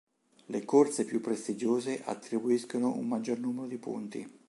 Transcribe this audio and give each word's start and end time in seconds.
Le 0.47 0.65
corse 0.65 1.05
più 1.05 1.21
prestigiose 1.21 2.01
attribuiscono 2.03 2.91
un 2.95 3.07
maggior 3.07 3.37
numero 3.37 3.67
di 3.67 3.77
punti. 3.77 4.39